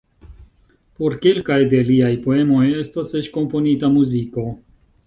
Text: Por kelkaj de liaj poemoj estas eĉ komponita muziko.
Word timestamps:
Por 1.03 1.17
kelkaj 1.25 1.59
de 1.75 1.83
liaj 1.91 2.11
poemoj 2.25 2.65
estas 2.81 3.17
eĉ 3.21 3.31
komponita 3.39 3.97
muziko. 4.01 4.53